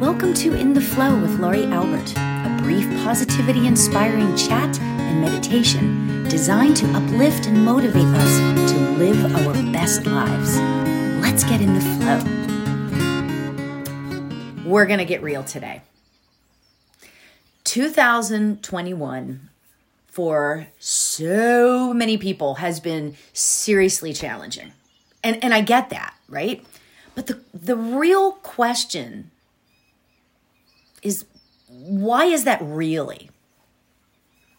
[0.00, 6.22] Welcome to In the Flow with Laurie Albert, a brief positivity inspiring chat and meditation
[6.24, 10.58] designed to uplift and motivate us to live our best lives.
[11.22, 11.80] Let's get in the
[14.60, 14.70] flow.
[14.70, 15.80] We're going to get real today.
[17.64, 19.48] 2021
[20.08, 24.72] for so many people has been seriously challenging.
[25.24, 26.62] And and I get that, right?
[27.14, 29.30] But the the real question
[31.02, 31.24] is
[31.68, 33.30] why is that really?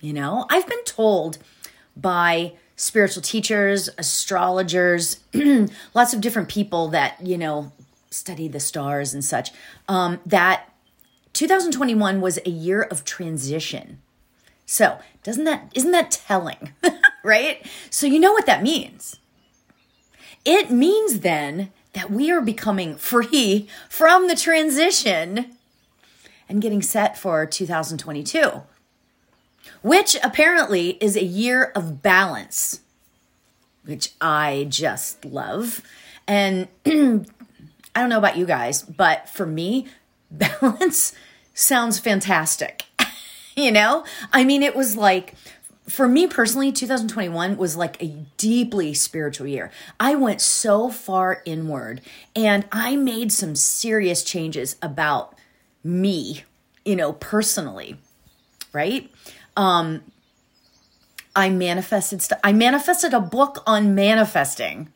[0.00, 1.38] You know, I've been told
[1.96, 5.20] by spiritual teachers, astrologers,
[5.94, 7.72] lots of different people that, you know,
[8.10, 9.50] study the stars and such,
[9.88, 10.72] um, that
[11.32, 14.00] 2021 was a year of transition.
[14.66, 16.72] So, doesn't that isn't that telling,
[17.24, 17.66] right?
[17.90, 19.18] So you know what that means.
[20.44, 25.56] It means then that we are becoming free from the transition
[26.48, 28.62] and getting set for 2022,
[29.82, 32.80] which apparently is a year of balance,
[33.84, 35.82] which I just love.
[36.26, 39.86] And I don't know about you guys, but for me,
[40.30, 41.14] balance
[41.54, 42.84] sounds fantastic.
[43.56, 44.04] you know?
[44.32, 45.34] I mean, it was like,
[45.86, 49.70] for me personally, 2021 was like a deeply spiritual year.
[50.00, 52.00] I went so far inward
[52.34, 55.33] and I made some serious changes about
[55.84, 56.44] me,
[56.84, 57.96] you know, personally,
[58.72, 59.10] right?
[59.56, 60.02] Um,
[61.36, 64.88] I manifested st- I manifested a book on manifesting.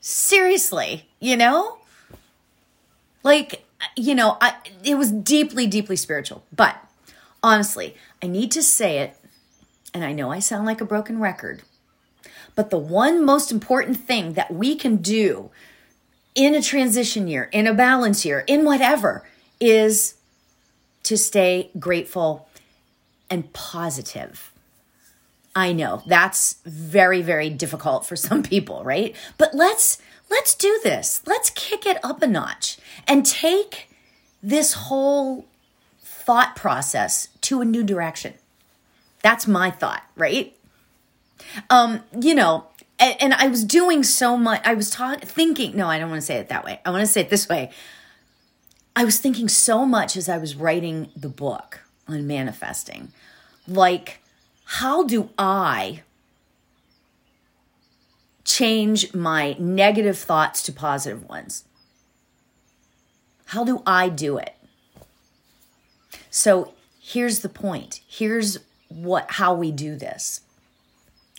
[0.00, 1.78] Seriously, you know?
[3.22, 3.64] Like,
[3.96, 6.44] you know, I it was deeply deeply spiritual.
[6.54, 6.76] But
[7.42, 9.16] honestly, I need to say it
[9.94, 11.62] and I know I sound like a broken record.
[12.54, 15.50] But the one most important thing that we can do
[16.34, 19.24] in a transition year, in a balance year, in whatever,
[19.58, 20.14] is
[21.06, 22.48] to stay grateful
[23.30, 24.52] and positive.
[25.54, 29.16] I know that's very very difficult for some people, right?
[29.38, 29.98] But let's
[30.30, 31.22] let's do this.
[31.26, 33.88] Let's kick it up a notch and take
[34.42, 35.46] this whole
[36.00, 38.34] thought process to a new direction.
[39.22, 40.54] That's my thought, right?
[41.70, 42.66] Um, you know,
[42.98, 44.60] and, and I was doing so much.
[44.64, 45.76] I was talking, thinking.
[45.76, 46.80] No, I don't want to say it that way.
[46.84, 47.70] I want to say it this way.
[48.98, 53.12] I was thinking so much as I was writing the book on manifesting.
[53.68, 54.20] Like,
[54.64, 56.02] how do I
[58.42, 61.64] change my negative thoughts to positive ones?
[63.46, 64.54] How do I do it?
[66.30, 68.00] So here's the point.
[68.08, 68.58] Here's
[68.88, 70.40] what how we do this.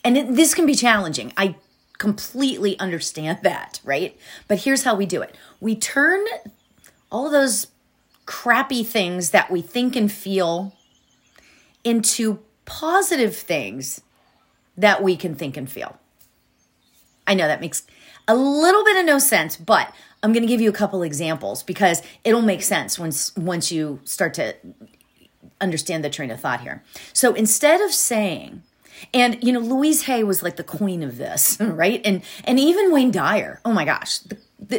[0.03, 1.33] And it, this can be challenging.
[1.35, 1.55] I
[1.97, 4.15] completely understand that, right?
[4.47, 5.35] But here's how we do it.
[5.59, 6.23] We turn
[7.11, 7.67] all those
[8.25, 10.73] crappy things that we think and feel
[11.83, 14.01] into positive things
[14.77, 15.97] that we can think and feel.
[17.25, 17.83] I know that makes
[18.27, 21.63] a little bit of no sense, but I'm going to give you a couple examples
[21.63, 24.55] because it'll make sense once once you start to
[25.61, 26.83] understand the train of thought here.
[27.13, 28.63] So instead of saying
[29.13, 32.01] and you know Louise Hay was like the queen of this, right?
[32.05, 33.59] And and even Wayne Dyer.
[33.65, 34.37] Oh my gosh, the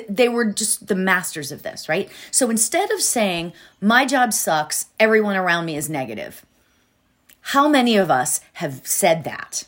[0.09, 2.11] they were just the masters of this, right?
[2.31, 6.45] So instead of saying, my job sucks, everyone around me is negative,
[7.41, 9.65] how many of us have said that?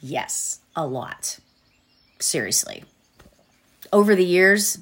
[0.00, 1.38] Yes, a lot.
[2.18, 2.84] Seriously.
[3.92, 4.78] Over the years,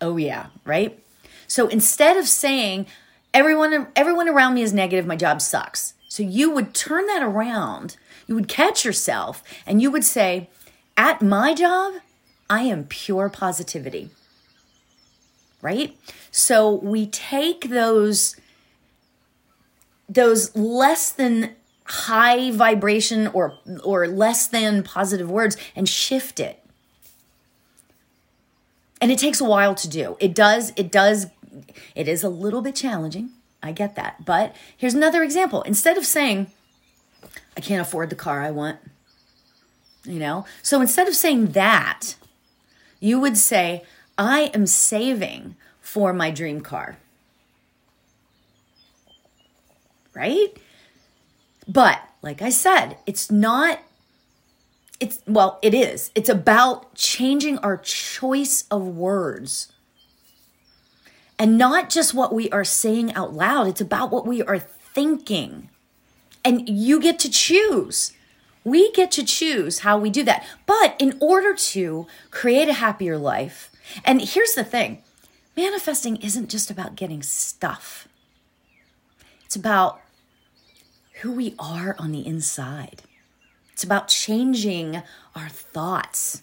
[0.00, 0.98] oh yeah, right?
[1.46, 2.86] So instead of saying,
[3.32, 5.94] everyone, everyone around me is negative, my job sucks.
[6.08, 7.96] So you would turn that around,
[8.26, 10.48] you would catch yourself, and you would say,
[10.96, 11.94] at my job,
[12.48, 14.10] I am pure positivity.
[15.60, 15.96] Right?
[16.30, 18.36] So we take those
[20.08, 21.54] those less than
[21.84, 26.64] high vibration or or less than positive words and shift it.
[29.00, 30.16] And it takes a while to do.
[30.20, 31.26] It does it does
[31.94, 33.30] it is a little bit challenging.
[33.62, 34.24] I get that.
[34.24, 35.62] But here's another example.
[35.62, 36.48] Instead of saying
[37.56, 38.78] I can't afford the car I want,
[40.04, 40.44] you know?
[40.62, 42.14] So instead of saying that,
[43.00, 43.84] you would say,
[44.16, 46.98] I am saving for my dream car.
[50.14, 50.56] Right?
[51.66, 53.80] But like I said, it's not,
[54.98, 56.10] it's, well, it is.
[56.14, 59.72] It's about changing our choice of words.
[61.38, 65.68] And not just what we are saying out loud, it's about what we are thinking.
[66.44, 68.12] And you get to choose.
[68.64, 70.44] We get to choose how we do that.
[70.66, 73.70] But in order to create a happier life,
[74.04, 75.02] and here's the thing
[75.56, 78.08] manifesting isn't just about getting stuff,
[79.44, 80.00] it's about
[81.20, 83.02] who we are on the inside.
[83.72, 85.02] It's about changing
[85.36, 86.42] our thoughts.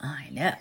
[0.00, 0.54] I know.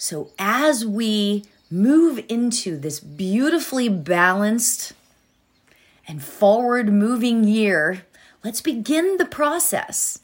[0.00, 4.92] So, as we move into this beautifully balanced
[6.06, 8.06] and forward moving year,
[8.44, 10.20] let's begin the process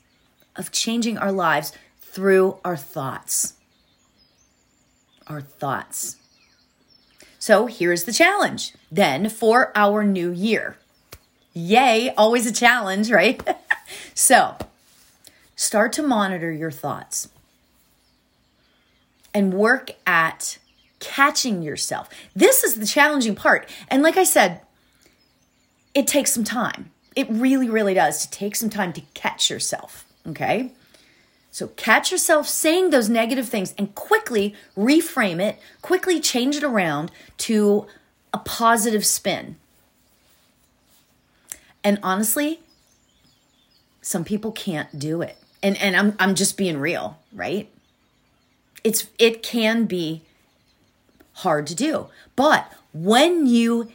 [0.54, 3.54] of changing our lives through our thoughts.
[5.26, 6.16] Our thoughts.
[7.40, 10.78] So here's the challenge then for our new year.
[11.52, 13.42] Yay, always a challenge, right?
[14.14, 14.56] so
[15.56, 17.28] start to monitor your thoughts
[19.34, 20.58] and work at
[21.00, 22.08] catching yourself.
[22.34, 23.68] This is the challenging part.
[23.88, 24.60] And like I said,
[25.92, 26.90] it takes some time.
[27.14, 30.06] It really, really does to take some time to catch yourself.
[30.26, 30.72] Okay.
[31.50, 37.12] So catch yourself saying those negative things and quickly reframe it, quickly change it around
[37.38, 37.86] to
[38.32, 39.56] a positive spin.
[41.84, 42.60] And honestly,
[44.02, 45.36] some people can't do it.
[45.62, 47.70] And and I'm I'm just being real, right?
[48.84, 50.22] It's it can be
[51.32, 52.08] hard to do.
[52.36, 53.90] But when you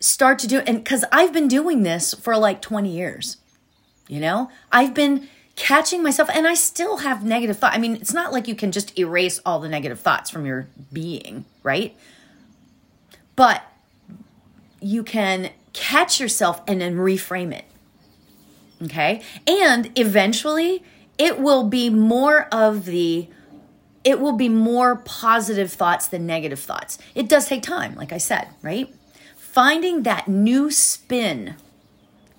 [0.00, 3.36] start to do and cuz I've been doing this for like 20 years.
[4.08, 4.50] You know?
[4.70, 7.76] I've been catching myself and I still have negative thoughts.
[7.76, 10.68] I mean, it's not like you can just erase all the negative thoughts from your
[10.92, 11.96] being, right?
[13.36, 13.62] But
[14.80, 17.64] you can catch yourself and then reframe it.
[18.82, 19.22] Okay?
[19.46, 20.82] And eventually
[21.18, 23.28] it will be more of the
[24.04, 26.98] it will be more positive thoughts than negative thoughts.
[27.14, 28.92] It does take time, like I said, right?
[29.36, 31.56] Finding that new spin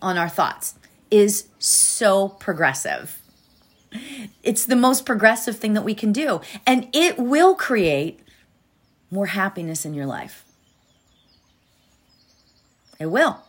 [0.02, 0.76] on our thoughts
[1.10, 3.20] is so progressive.
[4.42, 8.20] It's the most progressive thing that we can do, and it will create
[9.12, 10.44] more happiness in your life.
[13.00, 13.44] It will.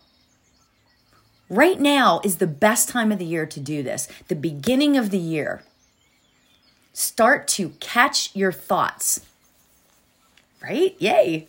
[1.48, 5.10] Right now is the best time of the year to do this, the beginning of
[5.10, 5.62] the year.
[6.94, 9.20] Start to catch your thoughts.
[10.62, 10.96] Right?
[10.98, 11.48] Yay.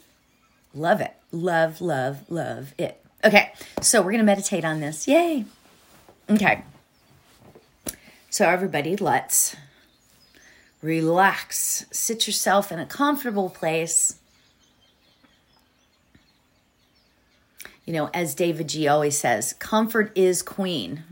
[0.74, 1.13] Love it.
[1.31, 3.01] Love, love, love it.
[3.24, 5.07] Okay, so we're going to meditate on this.
[5.07, 5.45] Yay.
[6.30, 6.63] Okay.
[8.30, 9.56] So, everybody, let's
[10.81, 11.86] relax.
[11.91, 14.18] Sit yourself in a comfortable place.
[17.86, 21.03] You know, as davidji always says, comfort is queen.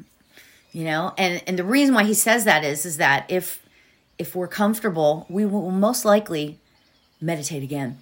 [0.72, 3.63] You know, and and the reason why he says that is is that if
[4.18, 6.60] if we're comfortable, we will most likely
[7.20, 8.00] meditate again.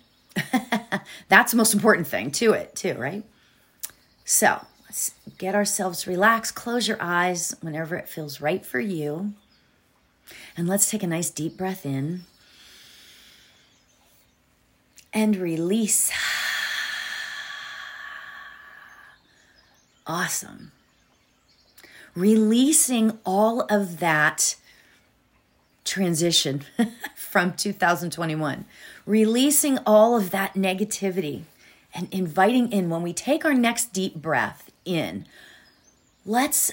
[1.29, 3.23] That's the most important thing to it, too, right?
[4.25, 6.53] So, Let's get ourselves relaxed.
[6.53, 9.31] Close your eyes whenever it feels right for you.
[10.57, 12.23] And let's take a nice deep breath in
[15.13, 16.11] and release.
[20.05, 20.73] Awesome.
[22.13, 24.57] Releasing all of that
[25.91, 26.63] transition
[27.15, 28.63] from 2021,
[29.05, 31.41] releasing all of that negativity
[31.93, 35.25] and inviting in when we take our next deep breath in.
[36.25, 36.71] Let's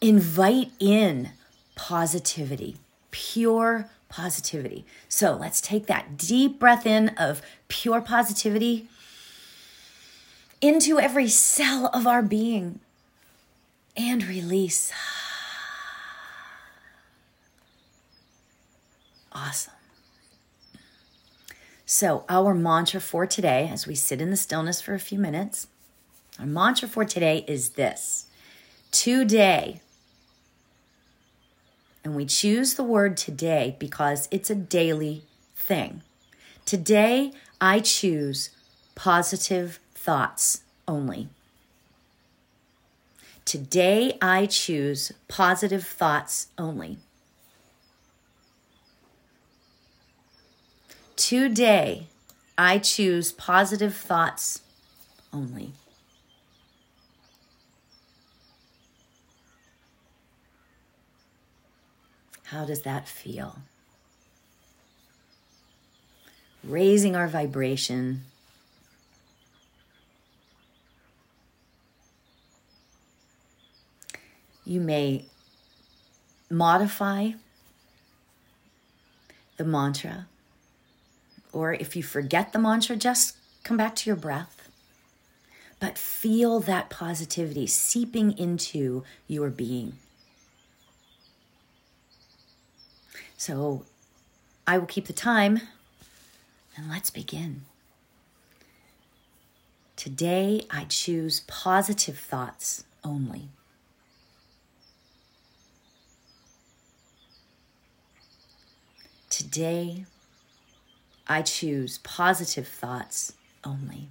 [0.00, 1.30] invite in
[1.74, 2.78] positivity,
[3.10, 4.86] pure positivity.
[5.06, 8.88] So let's take that deep breath in of pure positivity
[10.62, 12.80] into every cell of our being
[13.94, 14.90] and release.
[19.36, 19.74] Awesome.
[21.84, 25.66] So, our mantra for today, as we sit in the stillness for a few minutes,
[26.40, 28.26] our mantra for today is this
[28.90, 29.82] today.
[32.02, 35.24] And we choose the word today because it's a daily
[35.54, 36.02] thing.
[36.64, 38.50] Today, I choose
[38.94, 41.28] positive thoughts only.
[43.44, 46.98] Today, I choose positive thoughts only.
[51.16, 52.08] Today,
[52.58, 54.60] I choose positive thoughts
[55.32, 55.72] only.
[62.44, 63.56] How does that feel?
[66.62, 68.22] Raising our vibration.
[74.64, 75.24] You may
[76.50, 77.32] modify
[79.56, 80.26] the mantra,
[81.56, 83.34] or if you forget the mantra, just
[83.64, 84.68] come back to your breath.
[85.80, 89.94] But feel that positivity seeping into your being.
[93.38, 93.86] So
[94.66, 95.62] I will keep the time
[96.76, 97.62] and let's begin.
[99.96, 103.48] Today, I choose positive thoughts only.
[109.30, 110.04] Today,
[111.28, 113.32] I choose positive thoughts
[113.64, 114.08] only.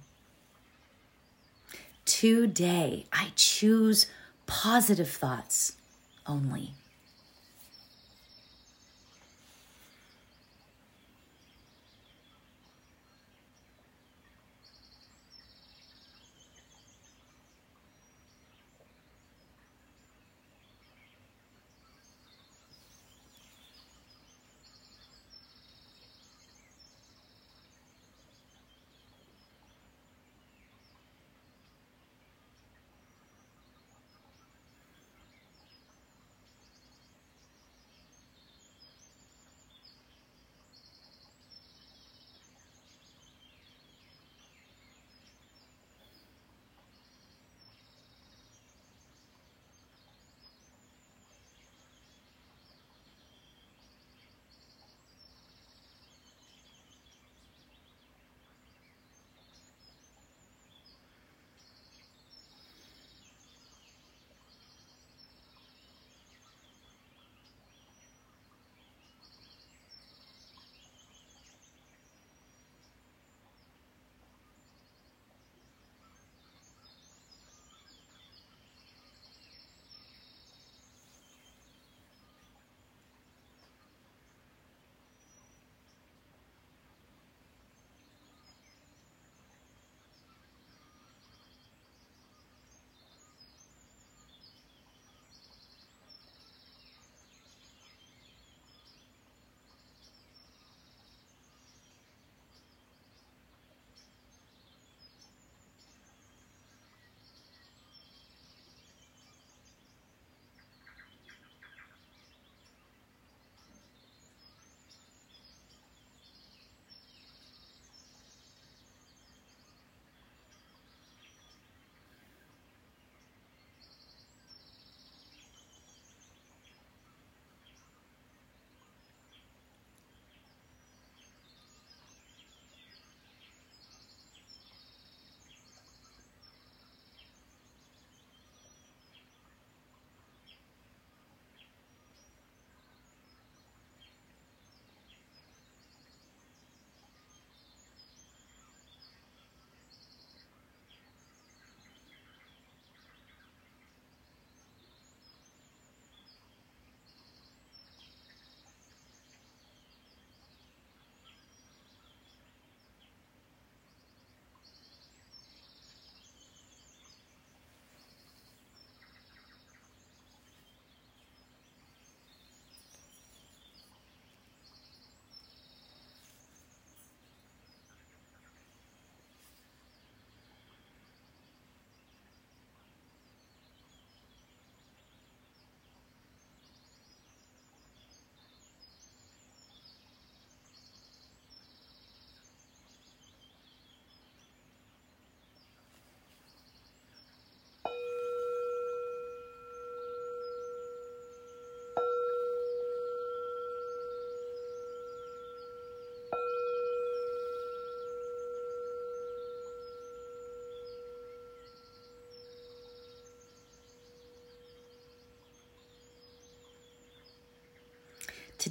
[2.04, 4.06] Today, I choose
[4.46, 5.72] positive thoughts
[6.26, 6.72] only.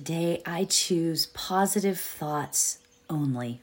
[0.05, 2.77] Today, I choose positive thoughts
[3.09, 3.59] only.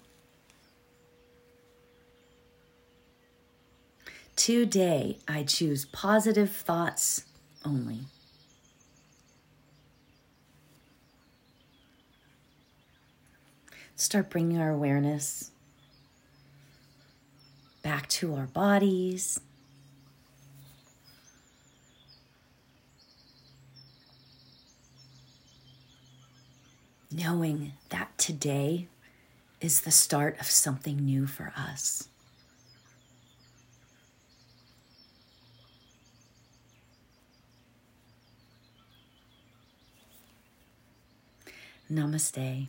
[4.35, 7.27] Today, I choose positive thoughts
[7.65, 8.01] only.
[13.95, 15.53] Start bringing our awareness
[17.85, 19.39] back to our bodies
[27.13, 28.89] knowing that today
[29.61, 32.09] is the start of something new for us.
[41.91, 42.69] Namaste.